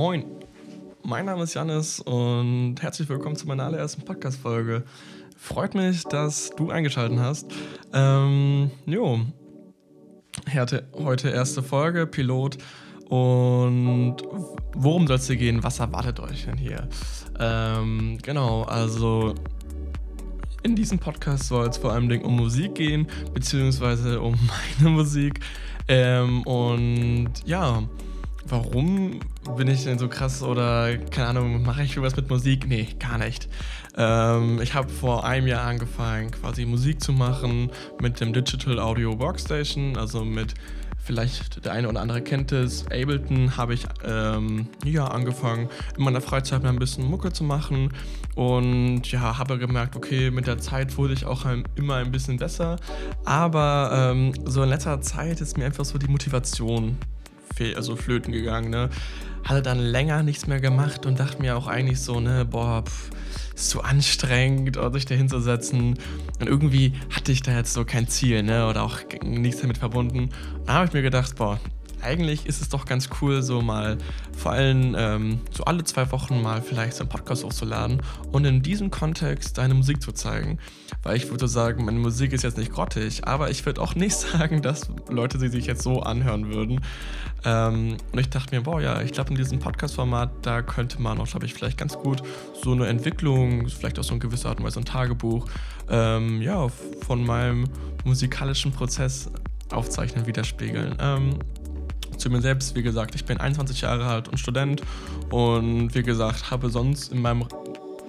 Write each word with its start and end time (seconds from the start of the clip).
Moin, 0.00 0.24
mein 1.02 1.24
Name 1.24 1.42
ist 1.42 1.54
Janis 1.54 1.98
und 1.98 2.76
herzlich 2.80 3.08
willkommen 3.08 3.34
zu 3.34 3.48
meiner 3.48 3.64
allerersten 3.64 4.02
Podcast-Folge. 4.02 4.84
Freut 5.36 5.74
mich, 5.74 6.04
dass 6.04 6.50
du 6.50 6.70
eingeschaltet 6.70 7.18
hast. 7.18 7.46
Ähm, 7.92 8.70
jo, 8.86 9.22
heute 10.54 11.30
erste 11.30 11.64
Folge, 11.64 12.06
Pilot. 12.06 12.58
Und 13.08 14.18
worum 14.76 15.08
soll 15.08 15.16
es 15.16 15.26
hier 15.26 15.34
gehen? 15.34 15.64
Was 15.64 15.80
erwartet 15.80 16.20
euch 16.20 16.44
denn 16.44 16.58
hier? 16.58 16.88
Ähm, 17.40 18.18
genau, 18.22 18.62
also 18.62 19.34
in 20.62 20.76
diesem 20.76 21.00
Podcast 21.00 21.48
soll 21.48 21.66
es 21.66 21.76
vor 21.76 21.92
allem 21.92 22.08
um 22.22 22.36
Musik 22.36 22.76
gehen, 22.76 23.08
beziehungsweise 23.34 24.20
um 24.20 24.38
meine 24.78 24.90
Musik. 24.90 25.40
Ähm, 25.88 26.44
und 26.44 27.32
ja, 27.44 27.82
warum 28.50 29.20
bin 29.56 29.68
ich 29.68 29.84
denn 29.84 29.98
so 29.98 30.08
krass 30.08 30.42
oder 30.42 30.96
keine 30.96 31.28
Ahnung, 31.28 31.62
mache 31.62 31.82
ich 31.82 32.00
was 32.00 32.16
mit 32.16 32.28
Musik? 32.28 32.66
Nee, 32.66 32.88
gar 32.98 33.18
nicht. 33.18 33.48
Ähm, 33.96 34.60
ich 34.62 34.74
habe 34.74 34.88
vor 34.88 35.24
einem 35.24 35.46
Jahr 35.46 35.66
angefangen, 35.66 36.30
quasi 36.30 36.64
Musik 36.64 37.02
zu 37.02 37.12
machen 37.12 37.70
mit 38.00 38.20
dem 38.20 38.32
Digital 38.32 38.78
Audio 38.78 39.18
Workstation, 39.18 39.96
also 39.96 40.24
mit 40.24 40.54
vielleicht 41.08 41.64
der 41.64 41.72
eine 41.72 41.88
oder 41.88 42.00
andere 42.00 42.20
kennt 42.20 42.52
es, 42.52 42.84
Ableton 42.86 43.56
habe 43.56 43.72
ich 43.72 43.86
ähm, 44.04 44.68
ja 44.84 45.06
angefangen, 45.06 45.70
in 45.96 46.04
meiner 46.04 46.20
Freizeit 46.20 46.62
mal 46.62 46.68
ein 46.68 46.78
bisschen 46.78 47.08
Mucke 47.08 47.32
zu 47.32 47.44
machen 47.44 47.94
und 48.34 49.10
ja, 49.10 49.38
habe 49.38 49.58
gemerkt, 49.58 49.96
okay, 49.96 50.30
mit 50.30 50.46
der 50.46 50.58
Zeit 50.58 50.98
wurde 50.98 51.14
ich 51.14 51.24
auch 51.24 51.46
immer 51.76 51.94
ein 51.94 52.12
bisschen 52.12 52.36
besser, 52.36 52.76
aber 53.24 54.12
ähm, 54.12 54.34
so 54.44 54.62
in 54.62 54.68
letzter 54.68 55.00
Zeit 55.00 55.40
ist 55.40 55.56
mir 55.56 55.64
einfach 55.64 55.86
so 55.86 55.96
die 55.96 56.08
Motivation 56.08 56.98
also 57.76 57.96
flöten 57.96 58.32
gegangen, 58.32 58.70
ne? 58.70 58.90
Hatte 59.44 59.62
dann 59.62 59.78
länger 59.78 60.22
nichts 60.22 60.46
mehr 60.46 60.60
gemacht 60.60 61.06
und 61.06 61.18
dachte 61.20 61.40
mir 61.40 61.56
auch 61.56 61.68
eigentlich 61.68 62.00
so, 62.00 62.20
ne, 62.20 62.44
boah, 62.44 62.84
pff, 62.84 63.10
ist 63.54 63.70
zu 63.70 63.82
anstrengend, 63.82 64.78
sich 64.92 65.06
da 65.06 65.14
hinzusetzen. 65.14 65.98
Und 66.40 66.46
irgendwie 66.46 66.92
hatte 67.10 67.32
ich 67.32 67.42
da 67.42 67.52
jetzt 67.52 67.72
so 67.72 67.84
kein 67.84 68.08
Ziel, 68.08 68.42
ne? 68.42 68.68
Oder 68.68 68.82
auch 68.82 68.98
nichts 69.24 69.60
damit 69.60 69.78
verbunden. 69.78 70.30
da 70.66 70.74
habe 70.74 70.86
ich 70.86 70.92
mir 70.92 71.02
gedacht, 71.02 71.36
boah, 71.36 71.60
eigentlich 72.02 72.46
ist 72.46 72.60
es 72.60 72.68
doch 72.68 72.84
ganz 72.84 73.08
cool, 73.20 73.42
so 73.42 73.60
mal 73.60 73.98
vor 74.36 74.52
allem 74.52 74.94
ähm, 74.96 75.40
so 75.50 75.64
alle 75.64 75.84
zwei 75.84 76.10
Wochen 76.12 76.40
mal 76.42 76.62
vielleicht 76.62 76.94
so 76.94 77.02
einen 77.02 77.08
Podcast 77.08 77.44
hochzuladen 77.44 78.02
und 78.32 78.44
in 78.44 78.62
diesem 78.62 78.90
Kontext 78.90 79.58
deine 79.58 79.74
Musik 79.74 80.02
zu 80.02 80.12
zeigen. 80.12 80.58
Weil 81.02 81.16
ich 81.16 81.30
würde 81.30 81.48
sagen, 81.48 81.84
meine 81.84 81.98
Musik 81.98 82.32
ist 82.32 82.44
jetzt 82.44 82.58
nicht 82.58 82.72
grottig, 82.72 83.26
aber 83.26 83.50
ich 83.50 83.64
würde 83.66 83.80
auch 83.80 83.94
nicht 83.94 84.16
sagen, 84.16 84.62
dass 84.62 84.88
Leute 85.08 85.38
sie 85.38 85.48
sich 85.48 85.66
jetzt 85.66 85.82
so 85.82 86.00
anhören 86.02 86.48
würden. 86.48 86.80
Ähm, 87.44 87.96
und 88.12 88.18
ich 88.18 88.30
dachte 88.30 88.54
mir, 88.54 88.62
boah, 88.62 88.80
ja, 88.80 89.00
ich 89.02 89.12
glaube, 89.12 89.30
in 89.30 89.36
diesem 89.36 89.58
Podcast-Format, 89.58 90.30
da 90.42 90.62
könnte 90.62 91.00
man 91.00 91.20
auch, 91.20 91.26
glaube 91.26 91.46
ich, 91.46 91.54
vielleicht 91.54 91.78
ganz 91.78 91.96
gut 91.96 92.22
so 92.62 92.72
eine 92.72 92.86
Entwicklung, 92.86 93.68
vielleicht 93.68 93.98
auch 93.98 94.04
so 94.04 94.12
eine 94.12 94.18
gewisse 94.18 94.48
Art 94.48 94.58
und 94.58 94.66
Weise 94.66 94.80
ein 94.80 94.84
Tagebuch, 94.84 95.46
ähm, 95.88 96.42
ja, 96.42 96.68
von 97.06 97.24
meinem 97.24 97.68
musikalischen 98.04 98.72
Prozess 98.72 99.30
aufzeichnen, 99.70 100.26
widerspiegeln. 100.26 100.96
Ähm, 101.00 101.38
zu 102.18 102.30
mir 102.30 102.40
selbst, 102.40 102.74
wie 102.74 102.82
gesagt, 102.82 103.14
ich 103.14 103.24
bin 103.24 103.38
21 103.38 103.80
Jahre 103.80 104.06
alt 104.06 104.28
und 104.28 104.38
Student 104.38 104.82
und 105.30 105.94
wie 105.94 106.02
gesagt, 106.02 106.50
habe 106.50 106.70
sonst 106.70 107.12
in 107.12 107.22
meinem 107.22 107.44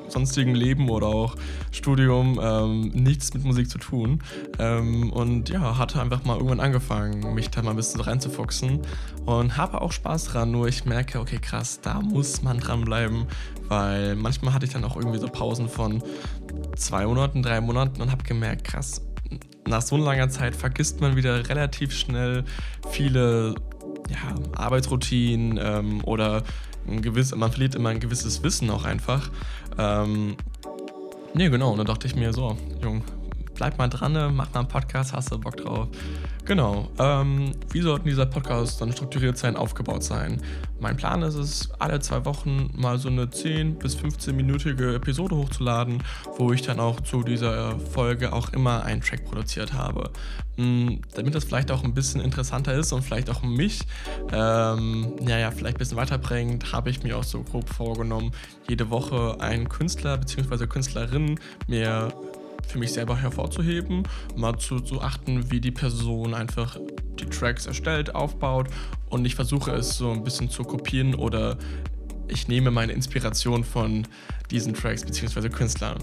sonstigen 0.10 0.56
Leben 0.56 0.90
oder 0.90 1.08
auch 1.08 1.36
Studium 1.72 2.40
ähm, 2.42 2.90
nichts 2.90 3.34
mit 3.34 3.44
Musik 3.44 3.70
zu 3.70 3.78
tun. 3.78 4.22
Ähm, 4.58 5.12
und 5.12 5.50
ja, 5.50 5.78
hatte 5.78 6.02
einfach 6.02 6.24
mal 6.26 6.36
irgendwann 6.36 6.60
angefangen, 6.60 7.34
mich 7.34 7.50
da 7.50 7.62
mal 7.62 7.72
ein 7.72 7.76
bisschen 7.76 8.02
reinzufuchsen 8.02 8.82
und 9.26 9.58
habe 9.58 9.82
auch 9.82 9.92
Spaß 9.92 10.26
dran. 10.26 10.52
Nur 10.52 10.68
ich 10.68 10.86
merke, 10.86 11.20
okay, 11.20 11.40
krass, 11.40 11.80
da 11.82 12.02
muss 12.02 12.42
man 12.42 12.60
dranbleiben, 12.60 13.26
weil 13.68 14.16
manchmal 14.16 14.54
hatte 14.54 14.66
ich 14.66 14.74
dann 14.74 14.84
auch 14.84 14.98
irgendwie 14.98 15.20
so 15.20 15.28
Pausen 15.28 15.70
von 15.70 16.04
zwei 16.76 17.06
Monaten, 17.06 17.44
drei 17.44 17.62
Monaten 17.62 18.02
und 18.02 18.12
habe 18.12 18.24
gemerkt, 18.24 18.64
krass, 18.64 19.02
nach 19.68 19.82
so 19.82 19.98
langer 19.98 20.30
Zeit 20.30 20.56
vergisst 20.56 21.00
man 21.00 21.16
wieder 21.16 21.48
relativ 21.48 21.94
schnell 21.94 22.44
viele 22.90 23.54
ja, 24.10 24.36
Arbeitsroutinen 24.58 25.60
ähm, 25.62 26.04
oder 26.04 26.44
ein 26.88 27.02
gewiss, 27.02 27.36
man 27.36 27.52
verliert 27.52 27.76
immer 27.76 27.90
ein 27.90 28.00
gewisses 28.00 28.44
Wissen 28.44 28.70
auch 28.70 28.86
einfach. 28.86 29.30
Ähm, 29.78 30.36
nee, 31.34 31.50
genau, 31.50 31.72
und 31.72 31.78
dann 31.78 31.88
dachte 31.88 32.08
ich 32.08 32.16
mir 32.16 32.34
so, 32.34 32.58
Jung, 32.82 33.04
bleib 33.60 33.78
mal 33.78 33.90
dran, 33.90 34.14
ne, 34.14 34.32
mach 34.34 34.54
mal 34.54 34.62
einen 34.62 34.70
Podcast, 34.70 35.12
hast 35.12 35.32
du 35.32 35.38
Bock 35.38 35.58
drauf. 35.58 35.90
Genau. 36.46 36.90
Ähm, 36.98 37.52
wie 37.72 37.82
sollten 37.82 38.08
dieser 38.08 38.26
Podcast 38.26 38.80
dann 38.80 38.94
strukturiert 38.94 39.38
sein, 39.38 39.58
aufgebaut 39.58 40.02
sein? 40.02 40.42
Mein 40.80 40.96
Plan 40.96 41.22
ist 41.24 41.36
es, 41.36 41.70
alle 41.78 42.00
zwei 42.00 42.24
Wochen 42.24 42.72
mal 42.74 42.98
so 42.98 43.10
eine 43.10 43.26
10- 43.26 43.74
bis 43.74 43.98
15-minütige 43.98 44.96
Episode 44.96 45.36
hochzuladen, 45.36 46.02
wo 46.38 46.54
ich 46.54 46.62
dann 46.62 46.80
auch 46.80 47.02
zu 47.02 47.22
dieser 47.22 47.78
Folge 47.80 48.32
auch 48.32 48.54
immer 48.54 48.84
einen 48.84 49.02
Track 49.02 49.26
produziert 49.26 49.74
habe. 49.74 50.10
Mhm, 50.56 51.02
damit 51.14 51.36
das 51.36 51.44
vielleicht 51.44 51.70
auch 51.70 51.84
ein 51.84 51.94
bisschen 51.94 52.22
interessanter 52.22 52.74
ist 52.74 52.94
und 52.94 53.02
vielleicht 53.02 53.30
auch 53.30 53.44
mich, 53.44 53.82
ähm, 54.32 55.16
ja, 55.28 55.52
vielleicht 55.52 55.76
ein 55.76 55.80
bisschen 55.80 55.98
weiterbringt, 55.98 56.72
habe 56.72 56.90
ich 56.90 57.04
mir 57.04 57.18
auch 57.18 57.24
so 57.26 57.44
grob 57.44 57.68
vorgenommen, 57.68 58.32
jede 58.70 58.90
Woche 58.90 59.36
einen 59.42 59.68
Künstler 59.68 60.18
bzw. 60.18 60.66
Künstlerin 60.66 61.38
mir 61.68 62.14
für 62.68 62.80
mich 62.80 62.94
selber 62.94 63.18
hervorzuheben, 63.18 64.04
mal 64.36 64.58
zu, 64.58 64.80
zu 64.80 65.02
achten, 65.02 65.52
wie 65.52 65.60
die 65.60 65.72
Person 65.72 66.34
einfach 66.34 66.78
die 67.20 67.26
Tracks 67.26 67.66
erstellt, 67.66 68.16
aufbaut 68.16 68.68
und 69.10 69.26
ich 69.26 69.36
versuche 69.36 69.72
es 69.72 69.98
so 69.98 70.12
ein 70.12 70.24
bisschen 70.24 70.50
zu 70.50 70.64
kopieren 70.64 71.16
oder 71.16 71.58
ich 72.28 72.48
nehme 72.48 72.72
meine 72.72 72.94
Inspiration 72.94 73.64
von 73.64 74.08
diesen 74.52 74.74
Tracks 74.74 75.04
bzw. 75.04 75.50
Künstlern. 75.50 75.98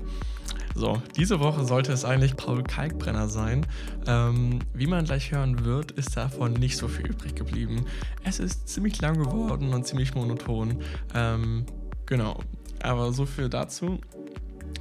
So, 0.74 1.00
diese 1.16 1.40
Woche 1.40 1.64
sollte 1.64 1.90
es 1.92 2.04
eigentlich 2.04 2.36
Paul 2.36 2.62
Kalkbrenner 2.62 3.28
sein. 3.28 3.66
Ähm, 4.06 4.58
wie 4.74 4.86
man 4.86 5.06
gleich 5.06 5.32
hören 5.32 5.64
wird, 5.64 5.92
ist 5.92 6.14
davon 6.18 6.52
nicht 6.52 6.76
so 6.76 6.86
viel 6.86 7.06
übrig 7.06 7.34
geblieben. 7.34 7.86
Es 8.24 8.40
ist 8.40 8.68
ziemlich 8.68 9.00
lang 9.00 9.16
geworden 9.16 9.72
und 9.72 9.86
ziemlich 9.86 10.14
monoton. 10.14 10.82
Ähm, 11.14 11.64
genau, 12.04 12.40
aber 12.82 13.10
so 13.14 13.24
viel 13.24 13.48
dazu. 13.48 13.98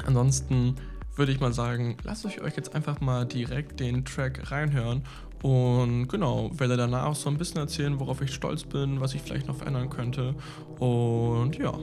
Ansonsten 0.06 0.76
würde 1.16 1.32
ich 1.32 1.40
mal 1.40 1.54
sagen, 1.54 1.98
lasst 2.04 2.26
euch 2.26 2.42
euch 2.42 2.56
jetzt 2.56 2.76
einfach 2.76 3.02
mal 3.02 3.26
direkt 3.26 3.80
den 3.80 4.06
Track 4.06 4.52
reinhören 4.52 5.04
und 5.42 6.08
genau, 6.08 6.50
werde 6.58 6.78
danach 6.78 7.16
so 7.16 7.30
ein 7.30 7.38
bisschen 7.38 7.58
erzählen, 7.58 8.00
worauf 8.00 8.22
ich 8.22 8.34
stolz 8.34 8.64
bin, 8.64 9.00
was 9.00 9.14
ich 9.14 9.22
vielleicht 9.22 9.48
noch 9.48 9.58
verändern 9.58 9.90
könnte 9.90 10.36
und 10.80 11.58
ja. 11.58 11.74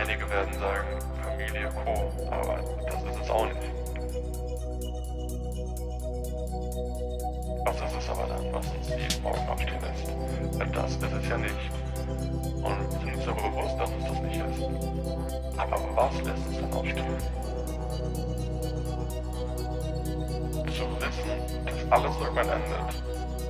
Einige 0.00 0.30
werden 0.30 0.54
sagen, 0.54 0.98
Familie, 1.22 1.68
Co., 1.84 2.10
aber 2.30 2.58
das 2.86 3.02
ist 3.02 3.22
es 3.22 3.30
auch 3.30 3.44
nicht. 3.44 3.60
Was 7.66 7.76
ist 7.76 7.96
es 7.98 8.08
aber 8.08 8.26
dann, 8.28 8.50
was 8.50 8.66
uns 8.66 8.88
jeden 8.88 9.22
Morgen 9.22 9.46
aufstehen 9.46 9.78
lässt? 9.82 10.74
Das 10.74 10.90
ist 10.92 11.02
es 11.02 11.28
ja 11.28 11.36
nicht. 11.36 11.70
Und 12.62 12.92
sind 12.92 13.14
uns 13.14 13.24
darüber 13.26 13.50
bewusst, 13.50 13.78
dass 13.78 13.90
es 13.90 14.04
das 14.08 14.22
nicht 14.22 14.36
ist. 14.36 14.62
Aber 15.58 15.78
was 15.94 16.14
lässt 16.22 16.46
uns 16.46 16.60
dann 16.60 16.72
aufstehen? 16.72 17.18
Zu 20.64 20.84
wissen, 20.96 21.28
dass 21.66 21.92
alles 21.92 22.16
irgendwann 22.20 22.48
endet 22.48 22.94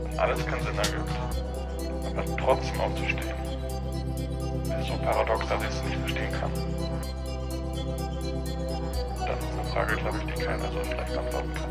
und 0.03 0.19
alles 0.19 0.44
keinen 0.46 0.62
Sinn 0.64 0.79
ergibt, 0.79 1.14
aber 2.06 2.37
trotzdem 2.37 2.81
aufzustehen, 2.81 3.39
so 4.90 4.96
paradox, 4.98 5.46
dass 5.48 5.62
ich 5.62 5.69
es 5.69 5.82
nicht 5.84 5.98
verstehen 5.98 6.32
kann. 6.32 6.50
Das 9.19 9.38
ist 9.38 9.52
eine 9.52 9.64
Frage, 9.72 9.96
glaube 9.96 10.19
ich, 10.19 10.34
die 10.34 10.42
keiner 10.42 10.72
so 10.72 10.84
schlecht 10.84 11.16
antworten 11.16 11.54
kann. 11.54 11.70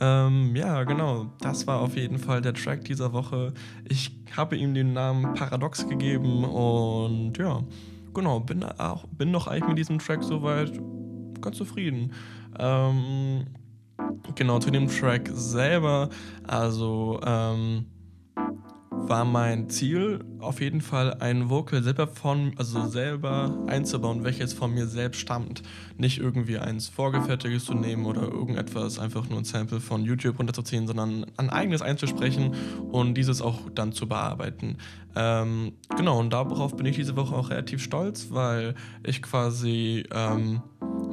Ähm, 0.00 0.56
ja, 0.56 0.84
genau. 0.84 1.26
Das 1.40 1.66
war 1.66 1.80
auf 1.80 1.96
jeden 1.96 2.18
Fall 2.18 2.42
der 2.42 2.54
Track 2.54 2.84
dieser 2.84 3.12
Woche. 3.12 3.52
Ich 3.88 4.12
habe 4.36 4.56
ihm 4.56 4.74
den 4.74 4.92
Namen 4.92 5.34
Paradox 5.34 5.88
gegeben 5.88 6.44
und 6.44 7.38
ja, 7.38 7.62
genau, 8.12 8.40
bin, 8.40 8.64
auch, 8.64 9.06
bin 9.08 9.32
doch 9.32 9.46
eigentlich 9.46 9.68
mit 9.68 9.78
diesem 9.78 9.98
Track 9.98 10.22
soweit 10.22 10.72
ganz 11.40 11.56
zufrieden. 11.56 12.12
Ähm, 12.58 13.46
genau, 14.34 14.58
zu 14.58 14.70
dem 14.70 14.88
Track 14.88 15.30
selber, 15.32 16.08
also 16.46 17.20
ähm, 17.24 17.86
war 19.08 19.24
mein 19.24 19.68
Ziel 19.68 20.24
auf 20.38 20.60
jeden 20.60 20.80
Fall 20.80 21.14
ein 21.14 21.50
Vocal 21.50 21.82
selber 21.82 22.06
von, 22.06 22.52
also 22.56 22.86
selber 22.86 23.64
einzubauen, 23.66 24.24
welches 24.24 24.52
von 24.52 24.72
mir 24.72 24.86
selbst 24.86 25.20
stammt. 25.20 25.62
Nicht 25.96 26.18
irgendwie 26.18 26.58
eins 26.58 26.88
vorgefertigtes 26.88 27.64
zu 27.64 27.74
nehmen 27.74 28.06
oder 28.06 28.22
irgendetwas, 28.22 28.98
einfach 28.98 29.28
nur 29.28 29.38
ein 29.38 29.44
Sample 29.44 29.80
von 29.80 30.04
YouTube 30.04 30.38
runterzuziehen, 30.38 30.86
sondern 30.86 31.26
ein 31.36 31.50
eigenes 31.50 31.82
einzusprechen 31.82 32.54
und 32.90 33.14
dieses 33.14 33.42
auch 33.42 33.70
dann 33.74 33.92
zu 33.92 34.08
bearbeiten. 34.08 34.78
Ähm, 35.16 35.72
genau, 35.96 36.18
und 36.18 36.30
darauf 36.32 36.76
bin 36.76 36.86
ich 36.86 36.96
diese 36.96 37.16
Woche 37.16 37.34
auch 37.34 37.50
relativ 37.50 37.82
stolz, 37.82 38.28
weil 38.30 38.74
ich 39.04 39.22
quasi 39.22 40.04
ähm, 40.12 40.62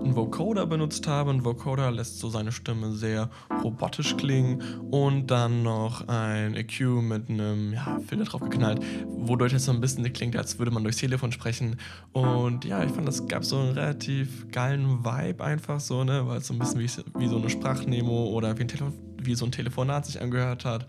einen 0.04 0.16
Vocoder 0.16 0.66
benutzt 0.66 1.08
habe. 1.08 1.32
Ein 1.32 1.46
Vocoder 1.46 1.92
lässt 1.92 2.20
so 2.20 2.30
seine 2.30 2.52
Stimme 2.52 2.92
sehr 2.94 3.30
robotisch 3.64 4.18
klingen 4.18 4.62
und 4.92 5.28
dann 5.28 5.64
noch 5.64 6.08
ein 6.08 6.56
EQ 6.56 6.82
mit 7.02 7.30
einem 7.30 7.74
ja, 7.74 8.00
Filter 8.08 8.26
drauf 8.26 8.42
geknallt, 8.42 8.82
wodurch 9.08 9.54
es 9.54 9.66
so 9.66 9.72
ein 9.72 9.82
bisschen 9.82 10.12
klingt, 10.14 10.36
als 10.36 10.60
würde 10.60 10.72
man 10.72 10.84
durchs 10.84 11.00
Telefon 11.00 11.32
sprechen. 11.32 11.78
Und 12.12 12.66
ja, 12.66 12.84
ich 12.84 12.92
fand, 12.92 13.08
das 13.08 13.28
gab 13.28 13.46
so 13.46 13.58
einen 13.58 13.72
relativ 13.72 14.52
geilen 14.52 15.06
Vibe 15.06 15.44
einfach 15.44 15.80
so, 15.80 16.04
ne, 16.04 16.28
weil 16.28 16.38
es 16.38 16.48
so 16.48 16.54
ein 16.54 16.60
bisschen 16.60 16.80
wie, 16.80 17.22
wie 17.22 17.28
so 17.28 17.38
eine 17.38 17.50
Sprachnemo 17.50 18.30
oder 18.30 18.58
wie, 18.58 18.62
ein 18.62 18.68
Telefon, 18.68 18.94
wie 19.26 19.36
so 19.36 19.46
ein 19.46 19.52
Telefonat 19.52 20.06
sich 20.06 20.22
angehört 20.22 20.66
hat. 20.66 20.86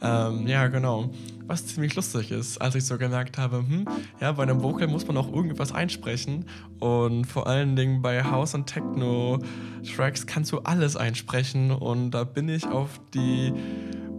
Ähm, 0.00 0.46
ja, 0.48 0.66
genau. 0.66 1.10
Was 1.46 1.66
ziemlich 1.66 1.94
lustig 1.94 2.32
ist, 2.32 2.60
als 2.60 2.74
ich 2.74 2.84
so 2.84 2.98
gemerkt 2.98 3.38
habe, 3.38 3.58
hm, 3.58 3.86
ja, 4.20 4.32
bei 4.32 4.42
einem 4.42 4.62
Vocal 4.62 4.88
muss 4.88 5.06
man 5.06 5.16
auch 5.16 5.32
irgendwas 5.32 5.72
einsprechen. 5.72 6.46
Und 6.80 7.24
vor 7.24 7.46
allen 7.46 7.76
Dingen 7.76 8.02
bei 8.02 8.24
House- 8.24 8.54
und 8.54 8.66
Techno-Tracks 8.66 10.26
kannst 10.26 10.50
du 10.50 10.58
alles 10.60 10.96
einsprechen. 10.96 11.70
Und 11.70 12.10
da 12.10 12.24
bin 12.24 12.48
ich 12.48 12.66
auf 12.66 13.00
die 13.14 13.52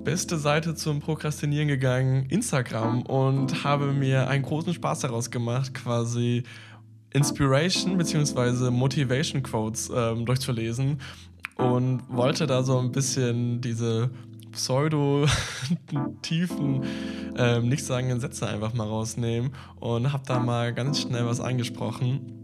beste 0.03 0.37
Seite 0.37 0.75
zum 0.75 0.99
Prokrastinieren 0.99 1.67
gegangen, 1.67 2.25
Instagram, 2.27 3.03
und 3.03 3.63
habe 3.63 3.93
mir 3.93 4.27
einen 4.27 4.43
großen 4.43 4.73
Spaß 4.73 5.01
daraus 5.01 5.31
gemacht, 5.31 5.73
quasi 5.73 6.43
Inspiration 7.13 7.97
bzw. 7.97 8.69
Motivation 8.71 9.43
Quotes 9.43 9.91
ähm, 9.93 10.25
durchzulesen 10.25 10.99
und 11.57 12.01
wollte 12.09 12.47
da 12.47 12.63
so 12.63 12.79
ein 12.79 12.91
bisschen 12.91 13.61
diese 13.61 14.09
pseudo-tiefen, 14.51 16.83
ähm, 17.37 17.69
nichtssagenden 17.69 18.19
Sätze 18.19 18.47
einfach 18.47 18.73
mal 18.73 18.87
rausnehmen 18.87 19.51
und 19.79 20.11
habe 20.13 20.23
da 20.25 20.39
mal 20.39 20.73
ganz 20.73 21.01
schnell 21.01 21.25
was 21.25 21.39
eingesprochen. 21.39 22.39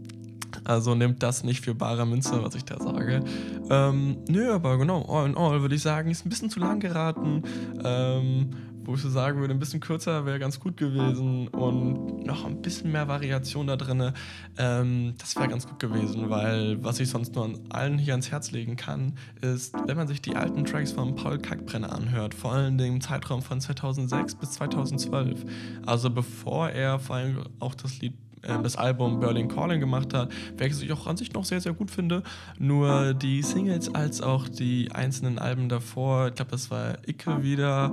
Also 0.64 0.94
nehmt 0.94 1.22
das 1.22 1.44
nicht 1.44 1.64
für 1.64 1.74
bare 1.74 2.06
Münze, 2.06 2.42
was 2.42 2.54
ich 2.54 2.64
da 2.64 2.78
sage. 2.78 3.22
Ähm, 3.70 4.18
nö, 4.28 4.52
aber 4.52 4.76
genau, 4.78 5.02
all 5.08 5.26
in 5.26 5.36
all 5.36 5.62
würde 5.62 5.74
ich 5.74 5.82
sagen, 5.82 6.10
ist 6.10 6.26
ein 6.26 6.28
bisschen 6.28 6.50
zu 6.50 6.60
lang 6.60 6.80
geraten. 6.80 7.42
Ähm, 7.82 8.50
wo 8.84 8.94
ich 8.94 9.02
so 9.02 9.08
sagen 9.08 9.40
würde, 9.40 9.54
ein 9.54 9.58
bisschen 9.60 9.80
kürzer 9.80 10.26
wäre 10.26 10.38
ganz 10.38 10.60
gut 10.60 10.76
gewesen 10.76 11.48
und 11.48 12.24
noch 12.24 12.44
ein 12.44 12.62
bisschen 12.62 12.92
mehr 12.92 13.08
Variation 13.08 13.66
da 13.66 13.76
drin. 13.76 14.12
Ähm, 14.58 15.14
das 15.18 15.36
wäre 15.36 15.48
ganz 15.48 15.66
gut 15.66 15.78
gewesen, 15.78 16.30
weil 16.30 16.82
was 16.82 17.00
ich 17.00 17.08
sonst 17.08 17.34
nur 17.34 17.44
an 17.44 17.58
allen 17.70 17.98
hier 17.98 18.14
ans 18.14 18.30
Herz 18.30 18.50
legen 18.50 18.76
kann, 18.76 19.14
ist, 19.40 19.74
wenn 19.86 19.96
man 19.96 20.08
sich 20.08 20.22
die 20.22 20.36
alten 20.36 20.64
Tracks 20.64 20.92
von 20.92 21.14
Paul 21.14 21.38
Kackbrenner 21.38 21.92
anhört, 21.92 22.34
vor 22.34 22.52
allem 22.52 22.78
im 22.78 23.00
Zeitraum 23.00 23.42
von 23.42 23.60
2006 23.60 24.34
bis 24.36 24.52
2012, 24.52 25.44
also 25.86 26.10
bevor 26.10 26.70
er 26.70 26.98
vor 26.98 27.16
allem 27.16 27.44
auch 27.58 27.74
das 27.74 28.00
Lied 28.00 28.14
äh, 28.42 28.62
das 28.62 28.76
Album 28.76 29.20
Berlin 29.20 29.48
Calling 29.48 29.80
gemacht 29.80 30.14
hat, 30.14 30.30
welches 30.56 30.82
ich 30.82 30.92
auch 30.92 31.06
an 31.06 31.16
sich 31.16 31.32
noch 31.32 31.44
sehr, 31.44 31.60
sehr 31.60 31.72
gut 31.72 31.90
finde. 31.90 32.22
Nur 32.58 33.14
die 33.14 33.42
Singles 33.42 33.94
als 33.94 34.20
auch 34.20 34.48
die 34.48 34.90
einzelnen 34.92 35.38
Alben 35.38 35.68
davor, 35.68 36.28
ich 36.28 36.34
glaube, 36.34 36.50
das 36.50 36.70
war 36.70 36.98
Icke 37.06 37.42
wieder, 37.42 37.92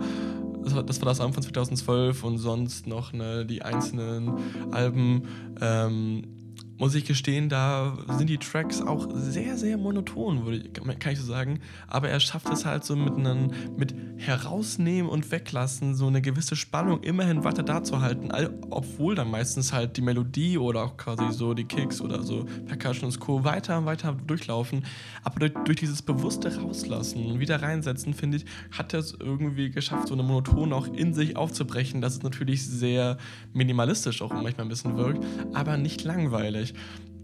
das 0.76 1.02
war, 1.02 1.06
das 1.08 1.20
Album 1.20 1.34
von 1.34 1.44
2012 1.44 2.24
und 2.24 2.38
sonst 2.38 2.88
noch 2.88 3.14
ne, 3.14 3.46
die 3.46 3.62
einzelnen 3.62 4.34
Alben. 4.72 5.24
Ähm, 5.62 6.37
muss 6.78 6.94
ich 6.94 7.06
gestehen, 7.06 7.50
da 7.50 7.98
sind 8.18 8.30
die 8.30 8.38
Tracks 8.38 8.82
auch 8.82 9.08
sehr, 9.14 9.58
sehr 9.58 9.78
monoton, 9.78 10.64
kann 11.00 11.14
ich 11.14 11.20
so 11.20 11.26
sagen. 11.26 11.60
Aber 11.88 12.10
er 12.10 12.20
schafft 12.20 12.50
es 12.50 12.66
halt 12.66 12.84
so 12.84 12.96
mit 12.96 13.16
einem, 13.16 13.52
mit 13.78 13.96
herausnehmen 14.18 15.10
und 15.10 15.32
weglassen, 15.32 15.96
so 15.96 16.08
eine 16.08 16.22
gewisse 16.22 16.56
Spannung 16.56 17.02
immerhin 17.02 17.44
weiter 17.44 17.64
da 17.64 17.84
zu 17.84 18.02
halten, 18.02 18.30
obwohl 18.70 19.16
dann 19.16 19.32
meistens 19.32 19.74
halt 19.74 19.98
die 19.98 20.02
Melodie 20.02 20.58
oder 20.58 20.84
auch 20.84 20.98
quasi 20.98 21.32
so 21.32 21.54
die 21.54 21.66
Kicks 21.66 22.00
oder 22.02 22.22
so 22.22 22.46
Percussion 22.68 23.10
und 23.10 23.20
Co. 23.20 23.44
weiter 23.44 23.80
und 23.80 23.86
weiter 23.86 24.16
durchlaufen. 24.26 24.86
Aber 25.24 25.40
durch, 25.40 25.54
durch 25.66 25.78
dieses 25.78 26.02
bewusste 26.02 26.56
Rauslassen 26.56 27.26
und 27.26 27.40
wieder 27.40 27.62
reinsetzen, 27.62 28.14
finde 28.14 28.38
ich, 28.38 28.46
hat 28.72 28.94
er 28.94 29.00
es 29.00 29.16
irgendwie 29.20 29.72
geschafft, 29.72 30.08
so 30.10 30.14
eine 30.14 30.24
Monoton 30.24 30.74
auch 30.74 30.88
in 30.88 31.14
sich 31.14 31.36
aufzubrechen, 31.36 32.02
dass 32.02 32.14
es 32.14 32.24
natürlich 32.24 32.66
sehr 32.66 33.18
minimalistisch 33.54 34.22
auch 34.22 34.32
manchmal 34.32 34.66
ein 34.66 34.70
bisschen 34.70 34.96
wirkt, 34.98 35.26
aber 35.54 35.78
nicht 35.78 36.04
langweilig 36.04 36.67
nicht. 36.68 36.76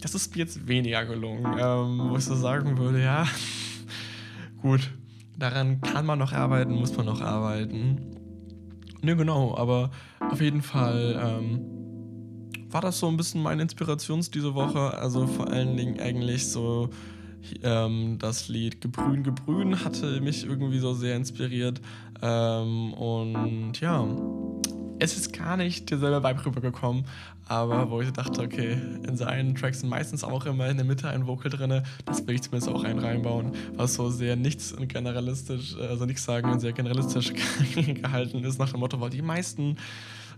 Das 0.01 0.15
ist 0.15 0.35
mir 0.35 0.41
jetzt 0.41 0.67
weniger 0.67 1.05
gelungen, 1.05 1.45
ähm, 1.59 2.09
wo 2.09 2.17
ich 2.17 2.25
so 2.25 2.35
sagen 2.35 2.77
würde, 2.77 3.01
ja, 3.01 3.25
gut, 4.62 4.91
daran 5.38 5.81
kann 5.81 6.05
man 6.05 6.19
noch 6.19 6.33
arbeiten, 6.33 6.73
muss 6.73 6.95
man 6.95 7.05
noch 7.05 7.21
arbeiten. 7.21 8.00
Ne, 9.01 9.15
genau, 9.15 9.55
aber 9.57 9.91
auf 10.19 10.41
jeden 10.41 10.62
Fall 10.62 11.19
ähm, 11.21 11.62
war 12.69 12.81
das 12.81 13.00
so 13.00 13.07
ein 13.07 13.17
bisschen 13.17 13.41
meine 13.41 13.62
Inspirations 13.62 14.31
diese 14.31 14.55
Woche. 14.55 14.97
Also 14.97 15.27
vor 15.27 15.50
allen 15.50 15.77
Dingen 15.77 16.00
eigentlich 16.00 16.47
so 16.47 16.89
ähm, 17.62 18.17
das 18.19 18.47
Lied 18.47 18.81
Gebrün, 18.81 19.23
Gebrün 19.23 19.83
hatte 19.83 20.21
mich 20.21 20.45
irgendwie 20.45 20.79
so 20.79 20.93
sehr 20.93 21.15
inspiriert. 21.15 21.81
Ähm, 22.21 22.93
und 22.93 23.79
ja, 23.81 24.00
es 25.00 25.17
ist 25.17 25.33
gar 25.33 25.57
nicht 25.57 25.89
derselbe 25.91 26.27
Vibe 26.27 26.45
rübergekommen, 26.45 27.05
aber 27.47 27.89
wo 27.89 28.01
ich 28.01 28.12
dachte, 28.12 28.41
okay, 28.41 28.77
in 29.05 29.17
seinen 29.17 29.55
Tracks 29.55 29.81
sind 29.81 29.89
meistens 29.89 30.23
auch 30.23 30.45
immer 30.45 30.69
in 30.69 30.77
der 30.77 30.85
Mitte 30.85 31.09
ein 31.09 31.27
Vocal 31.27 31.51
drin, 31.51 31.81
das 32.05 32.25
will 32.25 32.35
ich 32.35 32.41
zumindest 32.43 32.71
auch 32.71 32.83
ein 32.83 33.00
reinbauen, 33.00 33.51
was 33.75 33.95
so 33.95 34.09
sehr 34.09 34.35
nichts 34.35 34.71
und 34.71 34.88
generalistisch, 34.88 35.75
also 35.77 36.05
nichts 36.05 36.23
sagen 36.23 36.51
und 36.51 36.59
sehr 36.59 36.73
generalistisch 36.73 37.33
gehalten 37.73 38.43
ist, 38.43 38.59
nach 38.59 38.71
dem 38.71 38.79
Motto, 38.79 39.00
weil 39.01 39.09
die 39.09 39.21
meisten 39.21 39.77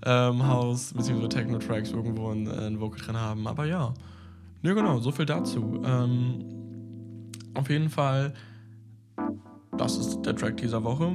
ähm, 0.03 0.45
House- 0.47 0.93
bzw. 0.93 1.27
Techno-Tracks 1.27 1.91
irgendwo 1.91 2.31
ein, 2.31 2.47
ein 2.47 2.79
Vocal 2.79 2.99
drin 2.99 3.17
haben, 3.17 3.47
aber 3.47 3.65
ja. 3.65 3.93
Ja, 4.63 4.73
genau, 4.73 4.97
so 4.99 5.11
viel 5.11 5.25
dazu. 5.27 5.81
Ähm, 5.85 6.43
auf 7.53 7.69
jeden 7.69 7.89
Fall, 7.89 8.33
das 9.77 9.97
ist 9.97 10.21
der 10.23 10.35
Track 10.35 10.57
dieser 10.57 10.83
Woche 10.83 11.11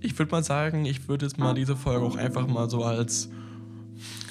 ich 0.00 0.18
würde 0.18 0.32
mal 0.32 0.42
sagen, 0.42 0.84
ich 0.84 1.08
würde 1.08 1.26
jetzt 1.26 1.38
mal 1.38 1.54
diese 1.54 1.76
Folge 1.76 2.04
auch 2.04 2.16
einfach 2.16 2.46
mal 2.46 2.68
so 2.68 2.84
als 2.84 3.28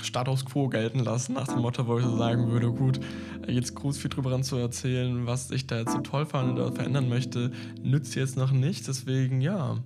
Status 0.01 0.45
quo 0.45 0.69
gelten 0.69 0.99
lassen, 0.99 1.33
nach 1.33 1.47
dem 1.47 1.59
Motto, 1.61 1.87
wo 1.87 1.99
ich 1.99 2.05
so 2.05 2.17
sagen 2.17 2.49
würde, 2.49 2.71
gut, 2.71 2.99
jetzt 3.47 3.75
groß 3.75 3.97
viel 3.97 4.09
drüber 4.09 4.41
zu 4.41 4.55
erzählen, 4.57 5.25
was 5.27 5.51
ich 5.51 5.67
da 5.67 5.79
jetzt 5.79 5.91
so 5.91 5.99
toll 5.99 6.25
fand 6.25 6.53
oder 6.53 6.71
verändern 6.71 7.09
möchte, 7.09 7.51
nützt 7.83 8.15
jetzt 8.15 8.37
noch 8.37 8.51
nicht. 8.51 8.87
Deswegen, 8.87 9.41
ja, 9.41 9.77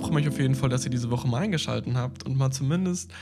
freue 0.00 0.14
mich 0.14 0.28
auf 0.28 0.38
jeden 0.38 0.54
Fall, 0.54 0.68
dass 0.68 0.84
ihr 0.84 0.90
diese 0.90 1.10
Woche 1.10 1.28
mal 1.28 1.42
eingeschaltet 1.42 1.94
habt 1.94 2.24
und 2.24 2.36
mal 2.36 2.50
zumindest 2.50 3.12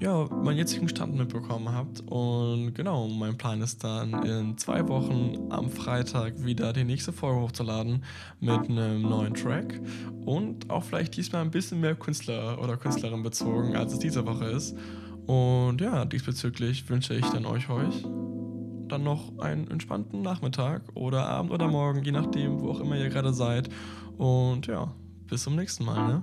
ja, 0.00 0.26
meinen 0.42 0.58
jetzigen 0.58 0.88
Stand 0.88 1.14
mitbekommen 1.16 1.72
habt. 1.72 2.00
Und 2.06 2.74
genau, 2.74 3.08
mein 3.08 3.36
Plan 3.36 3.60
ist 3.60 3.84
dann 3.84 4.22
in 4.24 4.58
zwei 4.58 4.86
Wochen 4.88 5.46
am 5.50 5.70
Freitag 5.70 6.44
wieder 6.44 6.72
die 6.72 6.84
nächste 6.84 7.12
Folge 7.12 7.40
hochzuladen 7.40 8.04
mit 8.40 8.68
einem 8.68 9.02
neuen 9.02 9.34
Track 9.34 9.80
und 10.24 10.68
auch 10.70 10.84
vielleicht 10.84 11.16
diesmal 11.16 11.42
ein 11.42 11.50
bisschen 11.50 11.80
mehr 11.80 11.94
Künstler 11.94 12.60
oder 12.62 12.76
Künstlerin 12.76 13.22
bezogen, 13.22 13.76
als 13.76 13.92
es 13.92 13.98
diese 13.98 14.26
Woche 14.26 14.46
ist. 14.46 14.76
Und 15.26 15.80
ja, 15.80 16.04
diesbezüglich 16.04 16.88
wünsche 16.88 17.14
ich 17.14 17.26
dann 17.26 17.46
euch 17.46 17.70
euch 17.70 18.04
dann 18.88 19.04
noch 19.04 19.38
einen 19.38 19.68
entspannten 19.70 20.20
Nachmittag 20.20 20.82
oder 20.94 21.26
Abend 21.26 21.50
oder 21.50 21.66
Morgen, 21.68 22.04
je 22.04 22.12
nachdem, 22.12 22.60
wo 22.60 22.70
auch 22.70 22.80
immer 22.80 22.96
ihr 22.96 23.08
gerade 23.08 23.32
seid. 23.32 23.68
Und 24.18 24.66
ja, 24.66 24.92
bis 25.26 25.44
zum 25.44 25.56
nächsten 25.56 25.84
Mal, 25.84 26.06
ne? 26.06 26.22